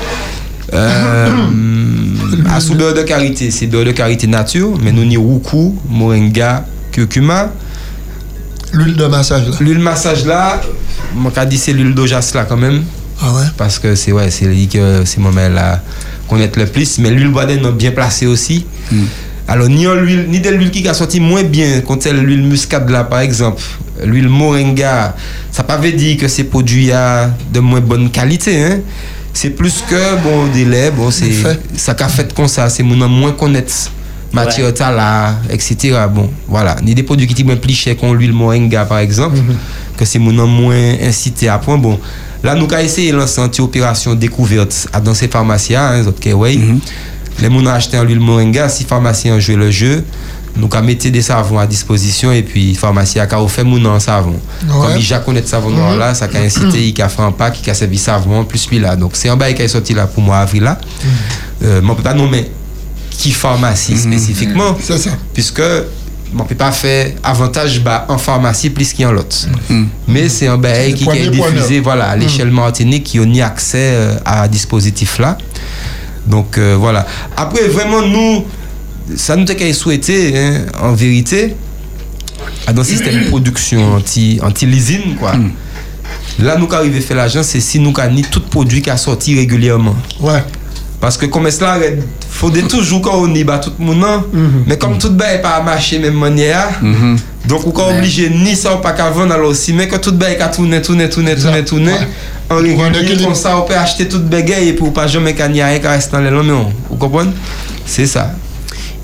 [0.73, 1.29] Euh,
[2.51, 6.65] à sous beurre de karité, c'est beurre de karité nature, mais nous ni roucou, moringa,
[6.93, 7.53] curcuma.
[8.73, 9.57] l'huile de massage, là.
[9.61, 10.61] L'huile massage là,
[11.15, 12.83] mon cas dit c'est l'huile d'ojas là quand même,
[13.23, 13.45] Ah ouais?
[13.57, 15.83] parce que c'est ouais, c'est lui que c'est moi là
[16.29, 18.67] connaître le plus, mais l'huile bois est bien placée aussi.
[19.49, 22.91] Alors ni l'huile, ni de l'huile qui a sorti moins bien quand c'est l'huile muscade
[22.91, 23.63] là par exemple,
[24.05, 25.15] l'huile moringa,
[25.53, 28.81] ça pas veut dire que c'est produit à de moins bonne qualité hein.
[29.37, 31.31] C'est plus que bon des laits, bon c'est
[31.77, 33.91] ça qu'a fait comme ça, c'est mon moins connaître
[34.33, 35.77] matière là, etc.
[36.11, 39.37] Bon, voilà, ni des produits qui sont moins plus chers qu'on l'huile moringa par exemple,
[39.97, 41.99] que c'est mon moins incité à point bon.
[42.43, 46.07] Là nous avons essayé de lancer une opération découverte à- dans ces pharmacies hein, les
[46.07, 46.59] autres ouais.
[47.39, 50.03] Les gens ont acheté l'huile moringa, si pharmacie a joué le jeu,
[50.57, 54.41] nous avons mis des savons à disposition et puis pharmacie a fait mon savon.
[54.67, 54.69] Ouais.
[54.69, 57.59] Comme il a connaît savon noir là, ça a incité, il a fait un pack,
[57.63, 58.97] il a servi savon plus lui là.
[58.97, 60.79] Donc c'est un bail qui est sorti là pour moi avril là.
[61.63, 62.51] Euh, mais on peut pas nommer
[63.11, 65.11] qui pharmacie spécifiquement C'est ça.
[65.33, 65.63] puisque
[66.39, 69.37] on peut pas faire avantage bas en pharmacie plus qu'en l'autre.
[70.09, 73.93] Mais c'est un bail qui est diffusé voilà, à l'échelle Martinique qui a ni accès
[73.95, 75.39] euh, à dispositif là.
[76.27, 77.07] Donc euh, voilà.
[77.37, 78.45] Après vraiment nous
[79.15, 81.55] ça nous a souhaité hein, en vérité
[82.67, 84.67] dans le système de production anti anti
[85.19, 85.33] quoi.
[86.39, 89.37] Là nous arrivons à faire l'argent c'est si nous avons tout produit qui a sorti
[89.37, 89.95] régulièrement.
[90.21, 90.43] Ouais.
[91.01, 93.99] Parce que comme cela, il faut de toujours quand on y bat tout le monde,
[93.99, 94.25] non?
[94.67, 96.69] mais comme tout le n'est pas marché même manière,
[97.47, 100.15] donc on est obligé ni ça ou pas qu'à vendre alors aussi, mais que tout
[100.19, 102.49] le est qu'à tourner, tourner, tourner, tourner, tourner, Ouais.
[102.49, 105.43] en un régulier, comme ça on peut acheter tout bagaille et pour pas jamais ait
[105.43, 106.73] rien qui reste dans les non?
[106.89, 107.33] Vous comprenez?
[107.85, 108.33] C'est ça.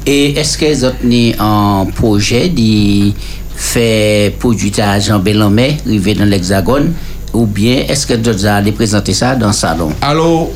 [0.07, 3.13] Et est-ce que vous avez un projet de
[3.57, 6.93] faire produit à Jean Bellamé, arriver dans l'Hexagone,
[7.33, 9.93] ou bien est-ce que vous allez présenter ça dans le salon?
[10.01, 10.51] Alors,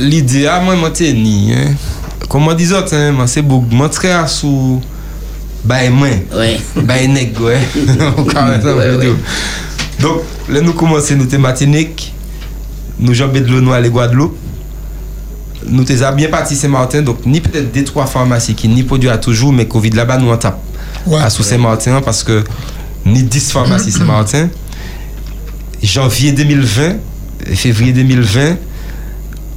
[0.00, 1.74] l'idée moi monter ni hein.
[2.28, 4.80] Comme on dit autres hein, moi c'est beaucoup montrer à sous
[5.64, 6.20] même,
[8.62, 9.04] ça Ouais, veut ouais.
[9.06, 9.16] dire.
[10.00, 12.12] Donc là nous commençons nous thématiques
[12.98, 14.36] nous jambes de l'eau nous aller Guadeloupe.
[15.64, 19.18] Nous t'es bien parti Saint-Martin donc ni peut-être des trois pharmacies qui ni produit à
[19.18, 20.58] toujours mais Covid là-bas nous en tape
[21.06, 21.20] Ouais.
[21.20, 22.42] à sous Saint-Martin parce que
[23.04, 24.48] ni 10 pharmacies Saint-Martin
[25.82, 26.96] janvier 2020
[27.50, 28.56] et février 2020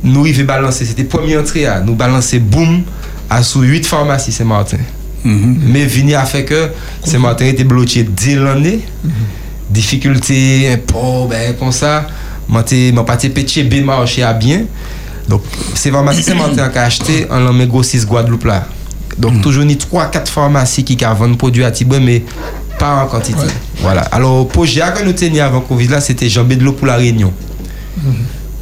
[0.03, 2.83] nous arrivons balancer c'était première entrée à nous balancer boum
[3.29, 4.77] à sous 8 pharmacies Saint-Martin
[5.25, 6.69] mais vini a fait que
[7.03, 8.79] Saint-Martin était bloqué dès l'année.
[9.69, 12.07] Difficulté impôt ben comme ça.
[12.65, 14.63] T'ai moi pas péché B marché à bien
[15.29, 15.41] donc
[15.75, 18.65] c'est pharmacie Saint-Martin qui a acheté en l'an gros 6 Guadeloupe là
[19.17, 22.23] donc toujours ni 3 4 pharmacies qui a vendu produit à Tiboué mais
[22.79, 23.39] pas en quantité
[23.81, 26.95] voilà alors projet que nous tenions avant Covid là c'était jambé de l'eau pour la
[26.95, 27.31] Réunion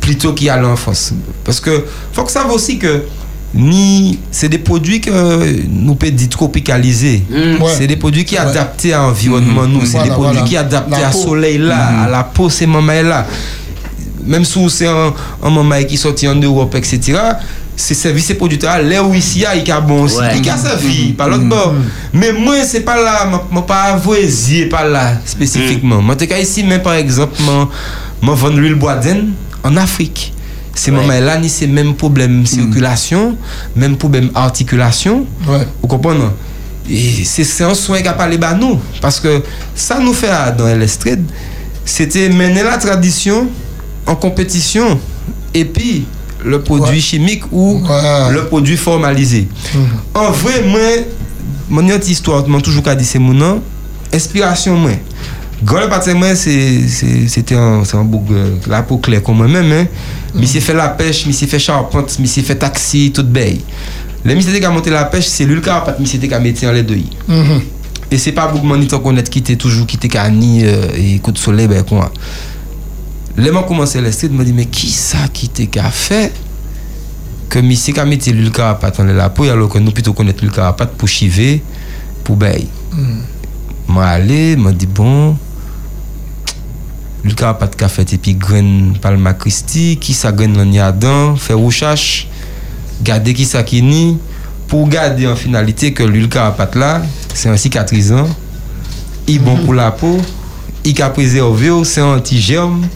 [0.02, 1.14] plutôt qu'il y a l'enfance.
[1.44, 3.04] Parce que faut que ça sache aussi que
[3.54, 7.24] ni c'est des produits que nous peut dire tropicalisés.
[7.30, 7.58] Ouais.
[7.78, 8.42] C'est des produits qui Ouais.
[8.42, 10.48] adaptés à l'environnement nous, c'est Voilà, des produits voilà.
[10.48, 11.18] qui adaptés La à peau.
[11.24, 13.28] soleil là, à la peau ces moments là.
[14.28, 15.14] Même si c'est un,
[15.44, 17.18] un moment qui sorti en Europe etc.
[17.80, 20.50] C'est servi ces produits là, là où ici il y a bon aussi, il y
[20.50, 21.76] a servi par l'autre bord.
[22.12, 24.28] Mais moi c'est pas là, moi pas avoué
[24.70, 26.02] pas là spécifiquement.
[26.02, 27.40] Moi qu'à ici même par exemple
[28.22, 29.32] moi vendre l'huile boisden
[29.64, 30.34] en Afrique.
[30.74, 30.98] Ces Ouais.
[30.98, 33.36] moments-là, ni c'est même problème circulation,
[33.76, 35.26] même problème articulation.
[35.48, 35.68] Ouais.
[35.82, 36.26] Vous comprenez?
[36.90, 38.80] Et c'est c'est un soin qu'a parlé bah nous.
[39.02, 39.42] Parce que
[39.76, 41.24] ça nous fait dans l'estrade,
[41.84, 43.48] c'était mener la tradition
[44.08, 45.00] en compétition
[45.54, 46.06] et puis
[46.46, 47.00] le produit Ouais.
[47.02, 48.32] chimique ou Ouais.
[48.34, 49.48] le produit formalisé.
[50.14, 50.80] En vrai, moi,
[51.70, 53.62] mon autre histoire, moi toujours dire c'est mon nom,
[54.14, 54.92] inspiration moi.
[55.64, 59.88] Grand parti moi c'était un un bouc euh, la peau claire comme moi-même hein.
[60.36, 63.62] Monsieur fait la pêche, monsieur fait charpente, monsieur fait taxi tout bail.
[64.24, 66.84] Les monsieur qui a monté la pêche, c'est lui le qui a mis en les
[66.84, 67.00] deux.
[67.28, 67.62] Mhm.
[68.12, 70.86] Et c'est pas beaucoup de monde qui connaître qui était toujours qui était cani euh,
[70.96, 72.12] et coup de soleil ben quoi.
[73.38, 76.34] Les gens commencé à street me dit mais qui ça qui était qu'a fait
[77.50, 80.52] que qui a mis l'huile carapate dans la peau alors que nous plutôt connaître l'huile
[80.52, 81.62] carapate pour chiver
[82.24, 82.68] pour bail.
[83.88, 85.38] Moi allé, m'a dit bon
[87.24, 91.54] l'huile carapate qu'a fait et puis graine palma christi qui ça graine dans yadan, fait
[91.54, 92.28] recherche
[93.04, 94.18] garder qui ça qui ni
[94.68, 97.04] pour garder en finalité que l'huile carapate là,
[97.36, 98.28] c'est un cicatrisant,
[99.28, 100.18] il est bon pour la peau,
[100.84, 102.88] il a préservé, c'est un anti-germe.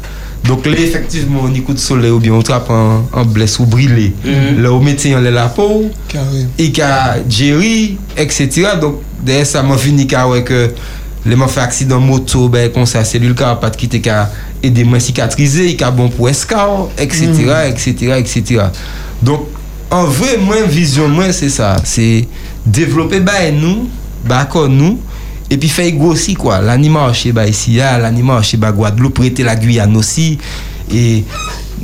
[0.41, 0.73] Donk mhm.
[0.73, 4.09] le efektivman ou ni kout sole ou bi an trap an bles ou brile.
[4.25, 5.89] Le ou mette yon le la pou,
[6.57, 6.91] e ka
[7.27, 8.73] djeri, etc.
[8.81, 10.49] Donk deye sa man vini ka wek
[11.21, 14.25] le man fe aksidan moto, be kon sa selul ka pat ki te ka
[14.65, 17.29] ede man sikatrize, e ka bon pou eskar, etc.
[17.29, 17.53] Mhm.
[17.69, 18.17] etc.
[18.17, 18.85] etc.
[19.21, 19.59] Donk
[19.93, 22.25] an vre mwen vizyon mwen se sa, se
[22.65, 23.85] devlope ba e nou,
[24.25, 24.97] ba kon nou,
[25.51, 26.61] et puis faire grossir, quoi.
[26.61, 30.37] L'animal chez bah, ici, là, l'animal chez bah, Guadeloupe, prêter la Guyane aussi.
[30.93, 31.25] Et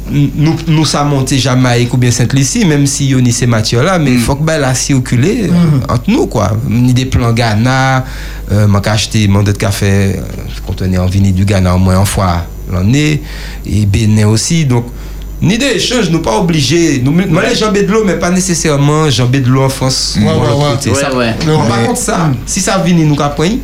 [0.10, 3.99] nous, nous ça monté Jamaïque ou bien Sainte-Lucie, même si on y ces matières là,
[3.99, 6.56] mais il faut que ben, la circuler euh, entre nous, quoi.
[6.69, 8.06] Ni des plans Ghana,
[8.53, 10.21] euh, m'a acheté mon de café, euh,
[10.65, 13.21] quand on est en vini du Ghana au moins une fois l'année,
[13.65, 14.86] et Bénin aussi, donc
[15.41, 17.00] ni des échanges, nous pas obligés.
[17.04, 20.17] Nous, les jambes de l'eau, mais pas nécessairement jambes de l'eau en France.
[20.19, 20.39] Ouais, ou
[20.84, 21.36] de ouais, Ça- ouais.
[21.43, 22.32] on Mais- va contre ça.
[22.45, 23.60] Si ça vient, nous capons,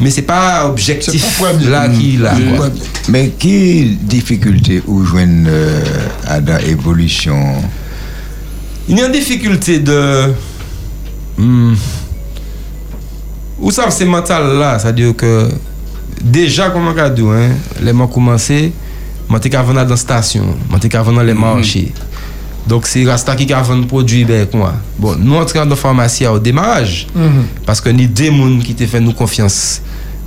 [0.00, 2.34] mais c'est pas objectif pas là qui là.
[2.34, 2.70] Mm.
[3.08, 5.80] Mais qui difficulté ou joindre euh,
[6.26, 7.38] à dans évolution?
[8.88, 10.32] Il y a une difficulté de.
[11.38, 11.74] Hmm.
[13.60, 14.78] Où ça, c'est mental là?
[14.78, 15.48] C'est-à-dire que.
[16.20, 17.92] Déjà, comme on a dit, hein, les
[19.30, 21.92] je suis dans la station, je suis dans les marchés.
[22.66, 24.74] Donc, c'est Rasta qui a vendu produit avec moi.
[24.98, 27.08] Bon, nous entrons dans la pharmacie au démarrage.
[27.14, 27.44] Mhm.
[27.66, 29.82] Parce que ni des gens qui te fait nous confiance.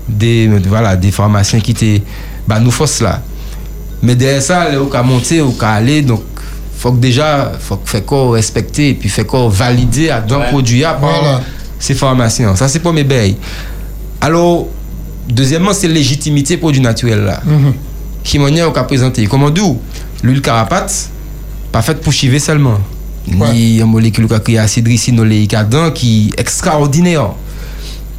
[0.07, 1.99] Des, voilà, des pharmaciens qui te.
[2.47, 3.21] Bah, nous force là.
[4.03, 6.01] Mais derrière ça, on a monté, on a aller.
[6.01, 6.23] Donc,
[6.77, 10.49] faut que déjà, faut que fait quoi respecter et puis fait quoi valider d'un Ouais.
[10.49, 11.41] produit à par Voilà.
[11.79, 12.53] ces pharmaciens.
[12.55, 13.37] Ça, c'est pour mes bails.
[14.19, 14.67] Alors,
[15.29, 17.39] deuxièmement, c'est légitimité produit naturel là.
[17.45, 17.71] Mhm.
[17.71, 17.77] Qui
[18.39, 19.25] m'en a présenté.
[19.27, 19.79] Comment d'où
[20.23, 21.09] L'huile carapate,
[21.71, 22.79] pas faite pour chiver seulement.
[23.27, 27.31] Ni une molécule qui a créé acide ricinoléique dedans qui est extraordinaire.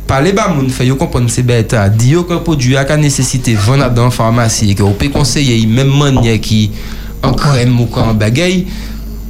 [0.07, 1.75] Par les bas, moun fait comprendre ces bêtes.
[2.05, 6.41] Yo que produit a nécessité vendre dans la pharmacie que on peut conseiller même manière
[6.41, 6.71] qui
[7.23, 8.67] en crème ou en bagaille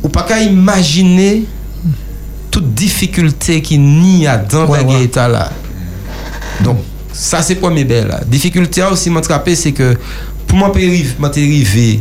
[0.02, 1.44] ou pas qu'à imaginer
[2.50, 5.32] toute difficulté qui n'y a dans Ouais, bagaille ouais.
[5.32, 5.50] là.
[6.62, 6.78] Donc,
[7.12, 8.20] ça c'est premier là.
[8.26, 9.96] Difficulté a aussi m'attraper c'est que
[10.46, 10.72] pour moi
[11.18, 12.00] moi arrivé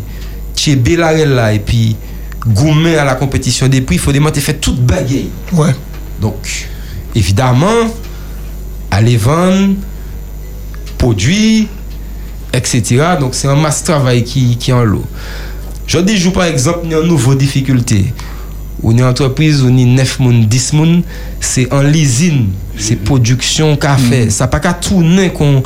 [0.56, 1.96] chez Belarel là et puis
[2.48, 5.30] gourmet à la compétition des prix, il faut demander fait toute bagaille.
[5.54, 5.74] Ouais.
[6.22, 6.68] Donc,
[7.14, 7.90] évidemment,
[8.92, 9.76] aller vendre,
[10.98, 11.68] produits,
[12.54, 13.04] etc.
[13.20, 15.06] Donc, c'est un masse travail qui, qui est en l'eau.
[15.88, 18.14] Je dis, joue par exemple, il y a une nouvelle difficulté.
[18.82, 21.04] Ou une entreprise, ou une 9 moun, 10 moun,
[21.40, 24.30] c'est en l'usine, c'est production café.
[24.30, 25.64] Ça pas qu'à tourner qu'on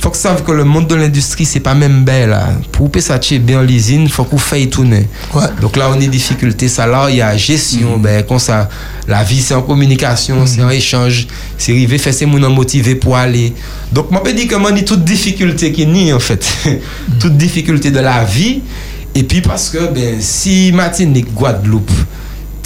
[0.00, 2.48] faut que savent que le monde de l'industrie c'est pas même belle là.
[2.72, 5.08] Pour que ça tire bien l'usine, faut qu'on fasse tourner.
[5.34, 5.44] Ouais.
[5.60, 8.68] Donc là on est difficulté ça là, il y a gestion ben comme ça
[9.06, 13.16] la vie c'est en communication, c'est en échange, c'est arriver faire ces moun motivé pour
[13.16, 13.52] aller.
[13.92, 16.46] Donc moi peux dire que moi toute difficulté qui ni en fait.
[17.20, 18.60] toute difficulté de la vie
[19.14, 21.90] et puis parce que ben si Martinique Guadeloupe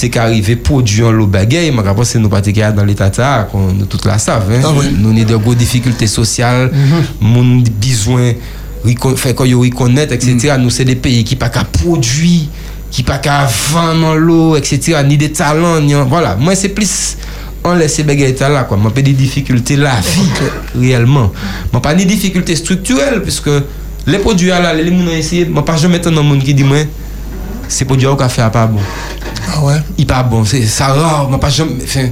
[0.02, 3.86] c'est qu'arriver produire l'eau bagaille, mais après c'est nous pas dans l'état ça qu'on nous
[3.86, 4.60] toute la savent hein.
[4.64, 4.86] Ah oui.
[4.98, 6.72] Nous avons des grosses difficultés sociales,
[7.20, 8.32] mon besoin
[8.84, 10.54] recon- fait qu'on y reconnaître etc.
[10.58, 12.48] Nous c'est des pays qui pas qu'à produire,
[12.90, 14.96] qui pas qu'à vendre l'eau etc.
[15.06, 17.16] ni des talents ni voilà, moi c'est plus
[17.62, 18.76] on laisse ces bagailles là quoi.
[18.76, 20.30] Moi pas des difficultés la vie
[20.80, 21.30] réellement.
[21.72, 23.50] Moi pas des difficultés structurelles puisque
[24.08, 26.64] les produits là les gens ont essayé, moi pas jamais entendre un monde qui dit
[26.64, 26.78] moi
[27.68, 28.80] ces produits au café pas bon
[29.48, 29.74] Ah ouais?
[29.98, 32.08] il pas bon c'est ça rare moi pas jamais enfin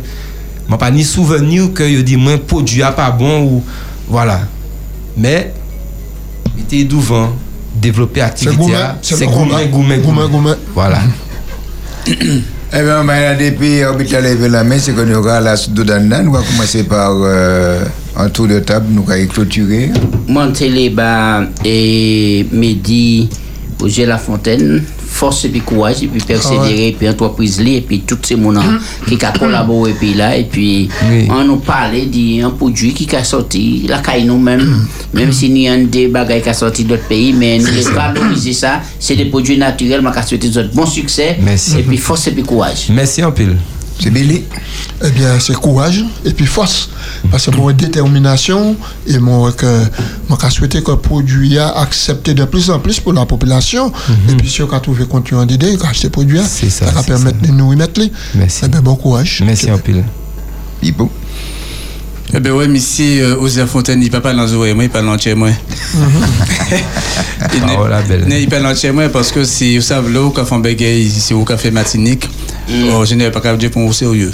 [0.68, 3.64] moi pas ni souvenir que yo dit moi produit a pas bon ou
[4.08, 4.40] voilà
[5.16, 5.52] mais
[6.56, 7.30] il était devant
[7.74, 10.54] développer C'est activité a, C'est gourmet gourmet Gourmet, gourmet.
[10.74, 10.98] voilà
[12.72, 16.22] Eh bien, ben, depuis Orbital levé la main, c'est nous aura la Soudanana.
[16.22, 17.84] Nous allons commencer par euh,
[18.16, 19.90] un tour de table, nous allons clôturer.
[20.28, 23.28] Montele ba et Mehdi
[23.80, 28.00] Roger Lafontaine, force et puis courage et puis persévérer et puis entreprise li et puis
[28.00, 28.52] tous ces gens
[29.06, 30.88] qui a collaboré puis là et puis
[31.28, 35.70] on nous parlait d'un produit qui a sorti la caille nous même même si nous
[35.70, 38.80] avons des bagages qui a sorti d'autres pays mais nous devons valoriser ça.
[38.98, 41.80] c'est des produits naturels mais souhaiter des autres bon succès Merci.
[41.80, 42.86] et puis force et puis courage.
[42.90, 43.56] Merci en pile
[44.02, 44.44] C'est Billy.
[45.04, 46.88] Eh bien, c'est courage et puis force.
[47.30, 49.84] Parce que mon détermination et mon que
[50.28, 53.92] mon qu'a souhaité que le produit a accepté de plus en plus pour la population.
[54.28, 56.70] Et puis, si on a trouvé compte en d'idée, il a acheté le produit, C'est
[56.70, 58.00] ça, ça va permettre de nous y mettre.
[58.34, 58.62] Merci.
[58.64, 59.42] Eh bien, bon courage.
[59.44, 60.04] merci en pile.
[62.32, 64.90] Eh ben ouais, mais si euh, Osea Fontaine, il pas parler dans oreilles, moi, il
[64.90, 65.50] parle entier, moi.
[68.30, 71.44] Il parle entier, moi, parce que si vous savez, là, au café Bégué, c'est au
[71.44, 71.72] café
[72.70, 74.32] Martinique, en général, pas capable de dire pour vous sérieux.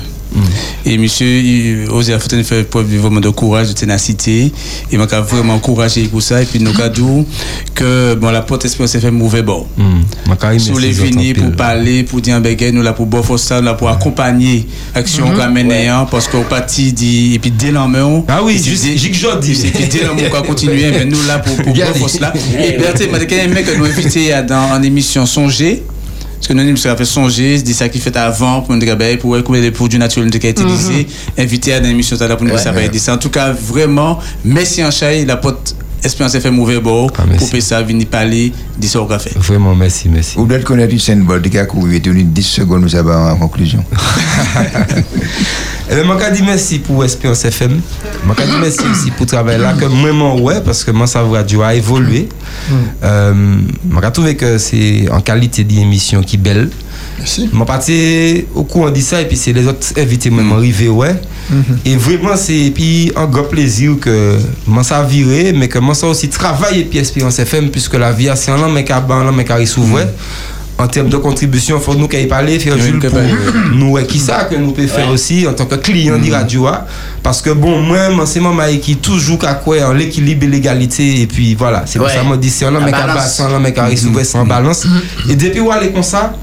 [0.85, 4.53] Et monsieur il- Osea Fontaine fait preuve vraiment de courage, de ténacité.
[4.93, 6.43] Et m'a vraiment encouragé pour ça.
[6.43, 7.27] Et puis, nous avons dit
[7.75, 9.67] que bon, la porte espérance fait mauvais bord.
[9.79, 10.35] Hmm.
[10.39, 13.73] Carrière, Sous les venir pour parler, pour dire bégué, nous là pour boire ça, là
[13.75, 17.97] pour accompagner l'action qu'on mène hein, parce qu'au parti dit et puis dès l'homme
[18.29, 19.09] Ah oui, juste- j'ai
[19.41, 19.67] dis.
[19.67, 22.77] et puis dès l'homme on va continuer mais nous là pour pour force là et
[22.77, 25.25] Berthe m'a dit qu'il y a un mec que nous invité à dans en émission
[25.25, 25.83] songer
[26.47, 28.97] parce que nous nous avons fait songer, c'est ça qui fait avant pour nous dire
[28.97, 32.47] ben, pour écouter les produits naturels qui ont été utilisés, invité à ça là pour
[32.47, 33.01] nous ça aider.
[33.01, 37.23] Ça, En tout cas, vraiment, merci en chai, la porte Espérance fait mauvais bord Ah,
[37.27, 37.39] merci.
[37.39, 39.31] pour faire ça, venir parler, dire ça au café.
[39.35, 43.31] vraiment merci merci Vous devez connaître Usain Bolt qui a couru 10 secondes, nous avons
[43.31, 43.83] en conclusion.
[45.89, 47.81] Eh bien, je dis merci pour Espérance FM.
[48.37, 51.23] Je dis merci aussi pour le travail là que moi, ouais, parce que moi, ça
[51.23, 52.29] radio a évolué.
[53.05, 53.35] Euh,
[54.03, 56.71] je trouve que c'est en qualité d'émission qui est belle.
[57.19, 57.49] Merci.
[57.53, 61.15] Je parti au courant de ça et puis c'est les autres invités même arrivés, ouais.
[61.85, 66.09] Et vraiment, c'est puis un grand plaisir que moi ça viré, mais que moi ça
[66.09, 69.01] aussi travaille et puis Espérance FM, puisque la vie, c'est un an, mais qu'à
[69.33, 69.57] mais qu'à.
[70.79, 73.19] En termes de contribution, il faut nous qu'il parler, faire Jules que pour
[73.73, 76.67] nous, qui ça que nous pouvons faire aussi en tant que client de radio.
[76.67, 76.83] hein.
[77.23, 81.23] Parce que bon, moi, c'est moi qui toujours qu'à quoi en l'équilibre et l'égalité.
[81.23, 83.59] Et puis voilà, c'est pour ça que je dis c'est un homme bas, c'est un
[83.59, 84.87] mais qu'à s'ouvre sans balance.
[85.31, 86.35] Et depuis où aller comme ça,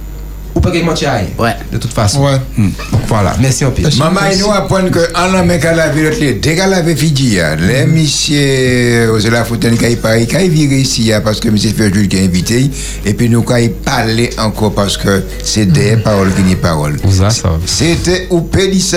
[0.55, 1.29] ou pas mentir aille.
[1.37, 1.55] Ouais.
[1.71, 2.23] De toute façon.
[2.23, 2.37] Ouais.
[2.57, 3.85] Donc voilà, merci en pile.
[3.85, 3.99] Merci.
[3.99, 6.95] Maman, il nous apprend que en homme qui a lavé l'autre, lait, dès qu'elle avait
[6.95, 11.49] Fidji, hein, les messieurs, aux la fontaine parlé, qui a viré ici, hein, parce que
[11.49, 12.69] monsieur Ferjul qui a invité,
[13.05, 16.97] et puis nous, qui a parlé encore parce que c'est des paroles qui n'est parole.
[17.65, 18.95] C'était ou dit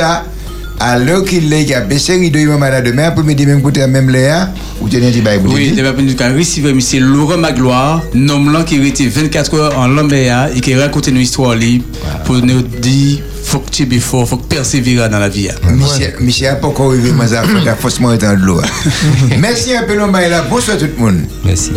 [0.98, 4.10] l'heure qu'il est, a baissé rideau, il m'a demain, pour me dire même côté, même
[4.10, 8.48] Léa, ou tu as dit, Oui, il va venir quand receiver monsieur Laurent Magloire, nom
[8.50, 11.84] là qui était 24 heures en Lambéa et qui raconte une histoire libre
[12.24, 15.49] pour nous dire faut que tu es fort, faut que persévérer dans la vie.
[15.70, 18.61] Michel, Michel a pas encore arrivé, mais ça a forcément été de l'eau.
[19.38, 20.42] Merci un peu, là.
[20.51, 21.20] Bonsoir tout le monde.
[21.44, 21.70] Merci.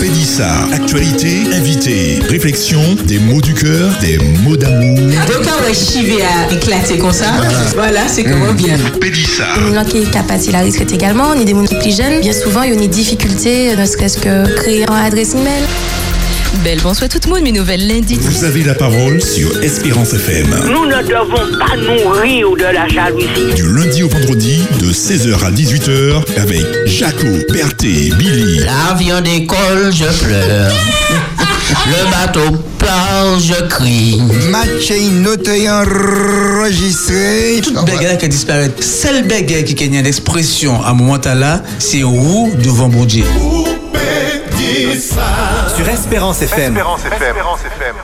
[0.00, 4.98] Pédissa, actualité, invité, réflexion, des mots du cœur, des mots d'amour.
[4.98, 7.26] Donc, quand on chivé à éclater comme ça,
[7.74, 8.76] voilà, c'est comment bien.
[9.00, 9.44] Pédissa.
[9.68, 11.80] Les gens qui sont capables de la risque également, on est des gens qui sont
[11.80, 12.20] plus jeunes.
[12.20, 15.62] Bien souvent, il y a une difficulté, ne serait-ce que créer un adresse email.
[16.64, 16.80] Belle.
[16.80, 18.16] Bonsoir tout le monde, mes nouvelles lundi.
[18.18, 20.48] Vous avez la parole sur Espérance FM.
[20.66, 23.54] Nous ne devons pas nourrir de la jalousie.
[23.54, 28.60] Du lundi au vendredi, de 16h à 18h, avec Jaco, Berthé, Billy.
[28.60, 30.72] L'avion décolle, je pleure.
[31.86, 34.20] Le bateau part, je crie.
[34.50, 34.90] Match
[35.22, 37.60] noté enregistré.
[37.62, 38.70] Toute bagarre qui disparaît.
[38.80, 43.24] Seule bagarre qui gagne l'expression à un moment là, c'est roue devant mon Dieu.
[44.74, 46.76] Sur Espérance FM.
[46.76, 47.94] Espérance FM.